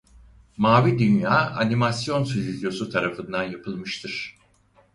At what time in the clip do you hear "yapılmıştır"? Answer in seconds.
3.43-4.37